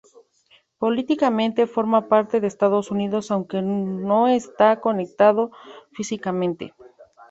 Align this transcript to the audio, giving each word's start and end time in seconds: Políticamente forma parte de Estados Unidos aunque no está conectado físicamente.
Políticamente 0.83 1.67
forma 1.75 2.07
parte 2.13 2.39
de 2.39 2.47
Estados 2.47 2.89
Unidos 2.89 3.29
aunque 3.29 3.61
no 3.61 4.27
está 4.27 4.79
conectado 4.81 5.51
físicamente. 5.93 6.73